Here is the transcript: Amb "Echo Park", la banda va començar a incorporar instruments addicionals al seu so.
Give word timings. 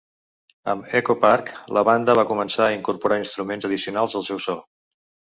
Amb 0.71 0.85
"Echo 0.99 1.15
Park", 1.25 1.49
la 1.77 1.83
banda 1.89 2.15
va 2.19 2.23
començar 2.31 2.63
a 2.69 2.73
incorporar 2.77 3.19
instruments 3.25 3.69
addicionals 3.69 4.17
al 4.21 4.25
seu 4.31 4.41
so. 4.47 4.57